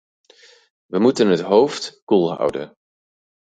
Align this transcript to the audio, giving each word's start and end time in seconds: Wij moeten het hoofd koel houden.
Wij 0.85 0.99
moeten 0.99 1.27
het 1.27 1.41
hoofd 1.41 2.01
koel 2.05 2.33
houden. 2.33 2.75